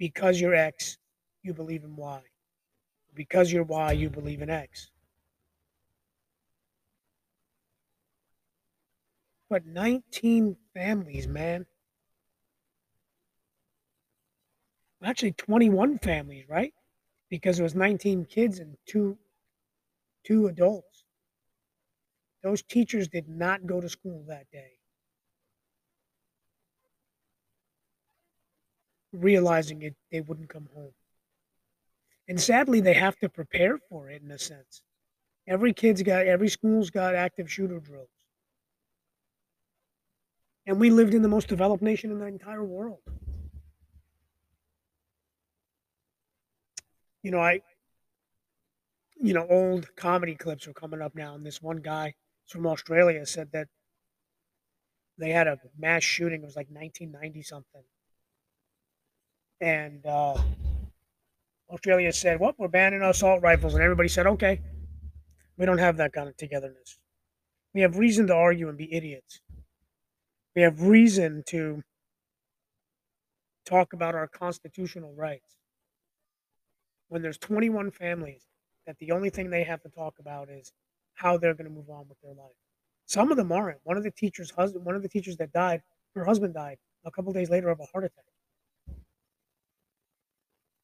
[0.00, 0.96] because you're X,
[1.42, 2.22] you believe in Y.
[3.14, 4.90] Because you're Y, you believe in X.
[9.48, 11.66] But 19 families, man.
[15.02, 16.74] actually 21 families, right?
[17.30, 19.16] Because it was 19 kids and two
[20.24, 21.04] two adults.
[22.42, 24.79] Those teachers did not go to school that day.
[29.12, 30.92] Realizing it they wouldn't come home.
[32.28, 34.82] And sadly they have to prepare for it in a sense.
[35.48, 38.08] Every kid's got every school's got active shooter drills.
[40.66, 43.00] And we lived in the most developed nation in the entire world.
[47.22, 47.60] You know, I,
[49.20, 52.14] you know, old comedy clips are coming up now, and this one guy
[52.46, 53.68] from Australia said that
[55.18, 56.42] they had a mass shooting.
[56.42, 57.82] It was like 1990 something,
[59.60, 60.36] and uh,
[61.70, 64.60] Australia said, "Well, we're banning assault rifles," and everybody said, "Okay,
[65.56, 66.98] we don't have that kind of togetherness.
[67.74, 69.40] We have reason to argue and be idiots.
[70.56, 71.82] We have reason to
[73.64, 75.56] talk about our constitutional rights."
[77.08, 78.46] When there's 21 families
[78.86, 80.72] that the only thing they have to talk about is
[81.14, 82.54] how they're going to move on with their life.
[83.06, 83.80] Some of them aren't.
[83.82, 85.82] One of the teachers' husband, one of the teachers that died,
[86.14, 88.24] her husband died a couple days later of a heart attack.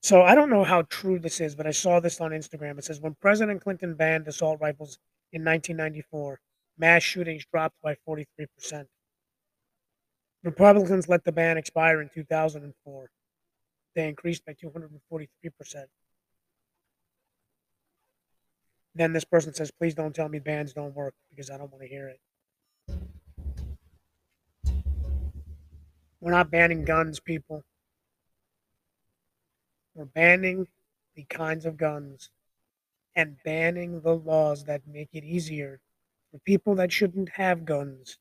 [0.07, 2.79] So I don't know how true this is, but I saw this on Instagram.
[2.79, 5.01] It says when President Clinton banned assault rifles
[5.33, 6.39] in 1994,
[6.79, 8.87] mass shootings dropped by 43%.
[10.45, 13.11] Republicans let the ban expire in 2004.
[13.97, 15.87] They increased by 243%.
[18.95, 21.83] Then this person says, please don't tell me bans don't work because I don't want
[21.83, 22.21] to hear it.
[26.21, 27.65] We're not banning guns, people.
[29.97, 30.69] We're banning
[31.15, 32.29] the kinds of guns
[33.15, 35.81] and banning the laws that make it easier
[36.31, 38.19] for people that shouldn't have guns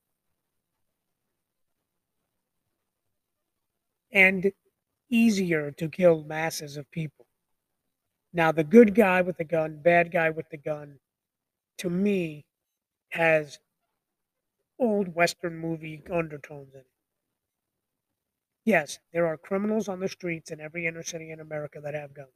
[4.13, 4.53] and
[5.09, 7.25] easier to kill masses of people.
[8.31, 10.99] Now, the good guy with the gun, bad guy with the gun,
[11.79, 12.45] to me,
[13.09, 13.59] has
[14.79, 16.94] old Western movie undertones in it.
[18.65, 22.13] Yes, there are criminals on the streets in every inner city in America that have
[22.13, 22.33] guns.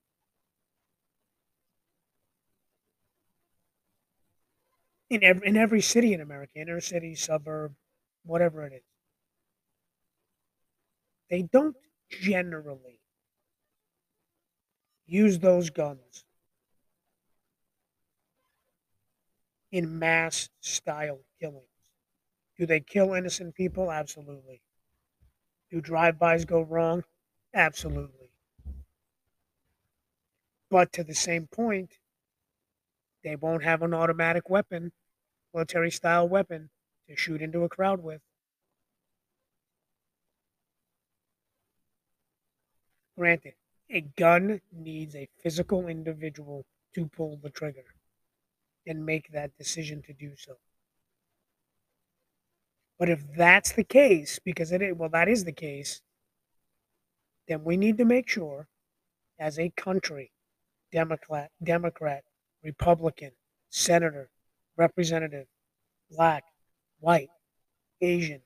[5.11, 7.75] In every, in every city in America, inner city, suburb,
[8.23, 8.81] whatever it is.
[11.29, 11.77] They don't
[12.09, 12.99] generally
[15.07, 16.23] use those guns
[19.71, 21.65] in mass style killings.
[22.57, 23.91] Do they kill innocent people?
[23.91, 24.61] Absolutely.
[25.69, 27.03] Do drive-bys go wrong?
[27.53, 28.31] Absolutely.
[30.69, 31.99] But to the same point,
[33.23, 34.91] they won't have an automatic weapon,
[35.53, 36.69] military style weapon,
[37.07, 38.21] to shoot into a crowd with.
[43.17, 43.55] Granted,
[43.89, 46.65] a gun needs a physical individual
[46.95, 47.85] to pull the trigger
[48.87, 50.57] and make that decision to do so.
[52.99, 56.01] But if that's the case, because it is, well, that is the case,
[57.47, 58.67] then we need to make sure,
[59.39, 60.31] as a country,
[60.91, 62.23] Democrat, Democrat,
[62.61, 63.31] Republican,
[63.69, 64.29] Senator,
[64.75, 65.47] Representative,
[66.11, 66.43] Black,
[66.99, 67.29] White,
[68.01, 68.41] Asian,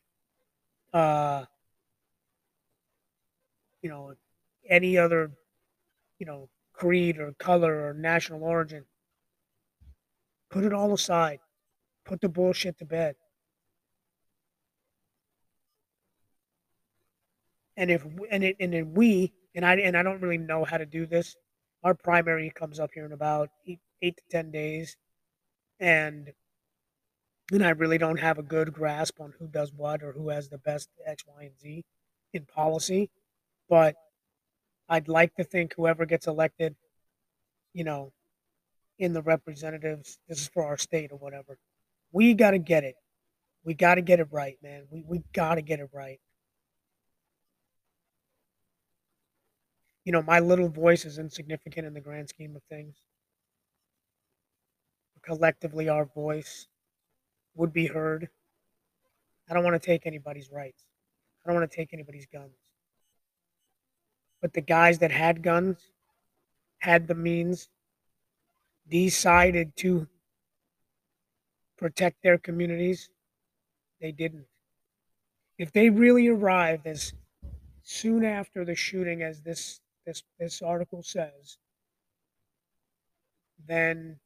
[0.93, 1.45] uh,
[3.81, 4.13] you know,
[4.69, 5.31] any other,
[6.19, 8.85] you know, creed or color or national origin.
[10.51, 11.39] Put it all aside.
[12.05, 13.15] Put the bullshit to bed.
[17.75, 20.77] And if and it and then we and I and I don't really know how
[20.77, 21.35] to do this.
[21.83, 24.95] Our primary comes up here in about eight, eight to ten days,
[25.79, 26.31] and
[27.51, 30.49] and I really don't have a good grasp on who does what or who has
[30.49, 31.83] the best X, Y, and Z
[32.33, 33.09] in policy.
[33.69, 33.95] But
[34.87, 36.75] I'd like to think whoever gets elected,
[37.73, 38.11] you know,
[38.99, 41.57] in the representatives, this is for our state or whatever.
[42.11, 42.95] We got to get it.
[43.65, 44.83] We got to get it right, man.
[44.89, 46.19] We we got to get it right.
[50.05, 52.95] You know, my little voice is insignificant in the grand scheme of things.
[55.21, 56.67] Collectively, our voice
[57.55, 58.27] would be heard.
[59.49, 60.83] I don't want to take anybody's rights.
[61.43, 62.57] I don't want to take anybody's guns.
[64.41, 65.77] But the guys that had guns,
[66.79, 67.69] had the means,
[68.89, 70.07] decided to
[71.77, 73.09] protect their communities,
[74.01, 74.47] they didn't.
[75.57, 77.13] If they really arrived as
[77.83, 81.57] soon after the shooting as this this this article says,
[83.67, 84.19] then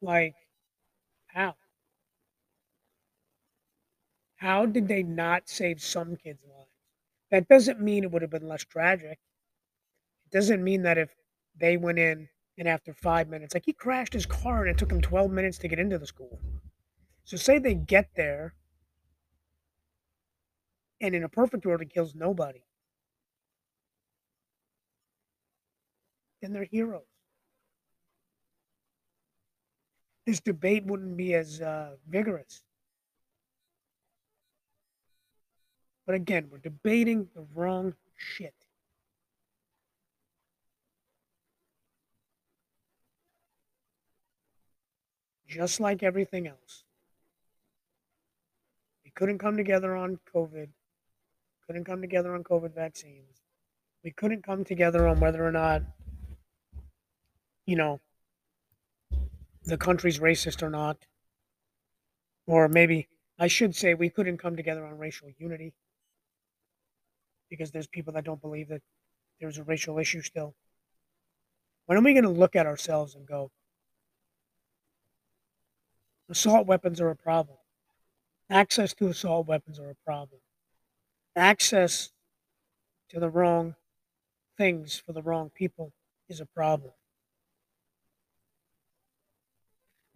[0.00, 0.34] like
[1.26, 1.54] how?
[4.36, 6.70] How did they not save some kids' lives?
[7.30, 9.18] That doesn't mean it would have been less tragic.
[10.26, 11.14] It doesn't mean that if
[11.56, 14.92] they went in and after five minutes, like he crashed his car and it took
[14.92, 16.38] him 12 minutes to get into the school.
[17.24, 18.54] So say they get there
[21.00, 22.62] and in a perfect world it kills nobody.
[26.40, 27.02] Then they're heroes.
[30.26, 32.62] This debate wouldn't be as uh, vigorous.
[36.06, 38.54] But again, we're debating the wrong shit.
[45.46, 46.84] Just like everything else.
[49.04, 50.68] We couldn't come together on COVID.
[51.66, 53.42] Couldn't come together on COVID vaccines.
[54.04, 55.82] We couldn't come together on whether or not,
[57.68, 58.00] you know,
[59.64, 60.96] the country's racist or not.
[62.46, 63.08] Or maybe
[63.38, 65.74] I should say we couldn't come together on racial unity
[67.50, 68.80] because there's people that don't believe that
[69.38, 70.54] there's a racial issue still.
[71.84, 73.50] When are we going to look at ourselves and go,
[76.30, 77.58] assault weapons are a problem?
[78.48, 80.40] Access to assault weapons are a problem.
[81.36, 82.12] Access
[83.10, 83.74] to the wrong
[84.56, 85.92] things for the wrong people
[86.30, 86.92] is a problem.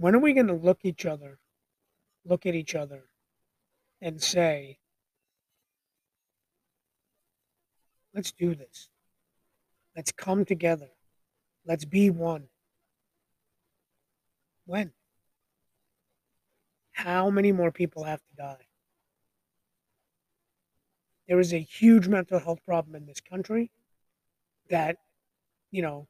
[0.02, 1.38] When are we going to look each other,
[2.24, 3.04] look at each other,
[4.00, 4.78] and say,
[8.12, 8.88] let's do this.
[9.94, 10.88] Let's come together.
[11.64, 12.48] Let's be one.
[14.66, 14.90] When?
[16.90, 18.66] How many more people have to die?
[21.28, 23.70] There is a huge mental health problem in this country
[24.68, 24.96] that,
[25.70, 26.08] you know,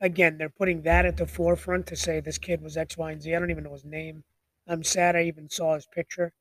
[0.00, 3.22] again, they're putting that at the forefront to say this kid was X, Y, and
[3.22, 3.34] Z.
[3.34, 4.24] I don't even know his name.
[4.66, 6.32] I'm sad I even saw his picture.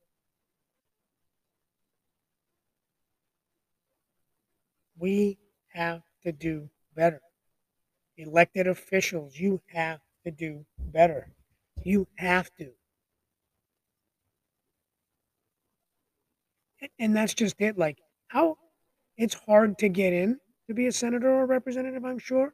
[4.98, 5.38] We
[5.70, 7.22] have to do better.
[8.18, 11.34] Elected officials, you have to do better.
[11.84, 12.74] You have to.
[17.00, 17.78] And that's just it.
[17.78, 18.58] Like, how
[19.18, 22.54] it's hard to get in to be a senator or representative, I'm sure.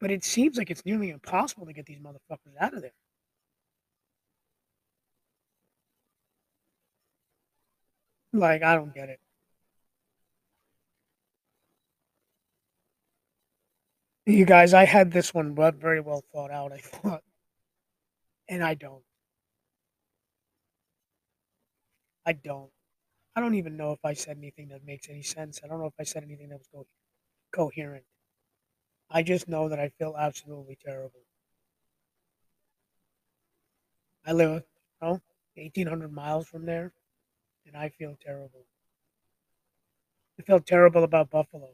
[0.00, 2.92] But it seems like it's nearly impossible to get these motherfuckers out of there.
[8.32, 9.20] Like, I don't get it.
[14.26, 17.22] You guys, I had this one very well thought out, I thought.
[18.48, 19.04] And I don't.
[22.26, 22.70] I don't.
[23.36, 25.60] I don't even know if I said anything that makes any sense.
[25.64, 26.86] I don't know if I said anything that was co-
[27.52, 28.04] coherent.
[29.10, 31.20] I just know that I feel absolutely terrible.
[34.26, 34.64] I live,
[35.00, 35.20] you know,
[35.54, 36.92] 1,800 miles from there,
[37.66, 38.66] and I feel terrible.
[40.38, 41.70] I felt terrible about Buffalo.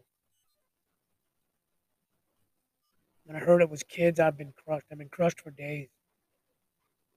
[3.24, 4.86] When I heard it was kids, I've been crushed.
[4.92, 5.88] I've been crushed for days.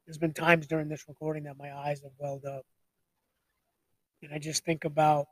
[0.05, 2.66] There's been times during this recording that my eyes have welled up.
[4.22, 5.26] And I just think about,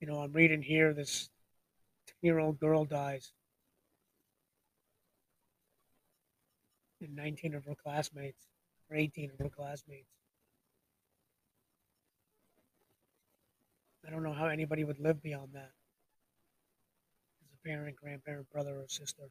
[0.00, 1.35] you know, I'm reading here this 10
[2.26, 3.32] year old girl dies.
[7.00, 8.46] And 19 of her classmates,
[8.90, 10.10] or 18 of her classmates.
[14.06, 15.72] I don't know how anybody would live beyond that
[17.42, 19.24] as a parent, grandparent, brother, or sister.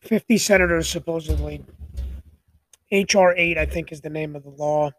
[0.00, 1.64] Fifty senators supposedly.
[2.90, 4.90] HR eight, I think, is the name of the law.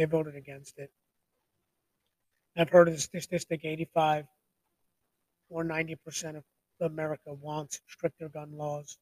[0.00, 0.90] They voted against it.
[2.56, 4.24] I've heard of the statistic 85
[5.50, 6.44] or 90% of
[6.80, 8.96] America wants stricter gun laws.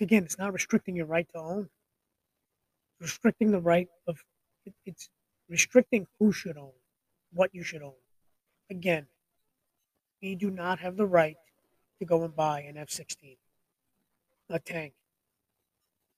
[0.00, 1.68] Again, it's not restricting your right to own.
[3.00, 4.24] Restricting the right of,
[4.84, 5.08] it's
[5.48, 6.72] restricting who should own,
[7.32, 8.02] what you should own.
[8.68, 9.06] Again,
[10.20, 11.36] we do not have the right
[12.00, 13.36] to go and buy an F 16,
[14.50, 14.94] a tank,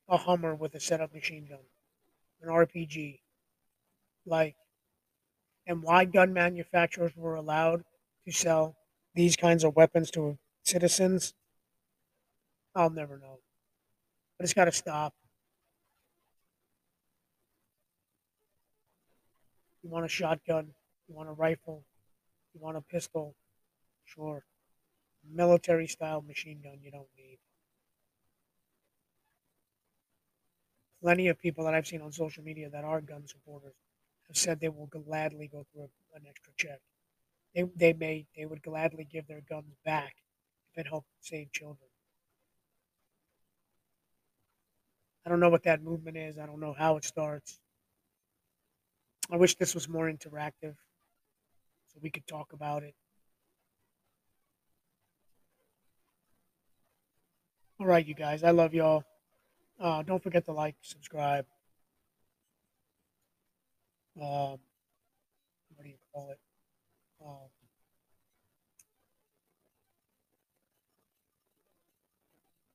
[0.08, 1.58] a Hummer with a set up machine gun,
[2.40, 3.18] an RPG,
[4.26, 4.56] like,
[5.66, 7.84] and why gun manufacturers were allowed
[8.26, 8.76] to sell
[9.14, 11.34] these kinds of weapons to citizens,
[12.74, 13.38] I'll never know.
[14.36, 15.14] But it's got to stop.
[19.82, 20.74] You want a shotgun,
[21.08, 21.84] you want a rifle,
[22.54, 23.36] you want a pistol,
[24.04, 24.44] sure.
[25.30, 27.38] Military style machine gun you don't need.
[31.02, 33.74] Plenty of people that I've seen on social media that are gun supporters
[34.36, 36.80] said they will gladly go through an extra check.
[37.54, 40.14] They, they may they would gladly give their guns back
[40.72, 41.88] if it helped save children.
[45.24, 46.38] I don't know what that movement is.
[46.38, 47.58] I don't know how it starts.
[49.30, 50.74] I wish this was more interactive
[51.88, 52.94] so we could talk about it.
[57.80, 58.44] All right, you guys.
[58.44, 59.02] I love y'all.
[59.80, 61.46] Uh, don't forget to like, subscribe
[64.20, 64.58] um,
[65.74, 66.38] what do you call it?
[67.24, 67.48] Um,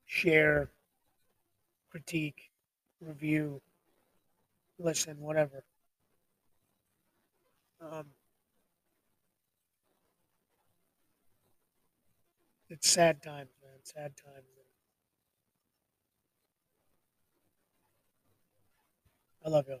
[0.06, 0.70] share,
[1.90, 2.50] critique,
[3.00, 3.60] review,
[4.78, 5.64] listen, whatever.
[7.80, 8.06] Um,
[12.68, 13.78] it's sad times, man.
[13.82, 14.46] Sad times.
[19.44, 19.80] I love you.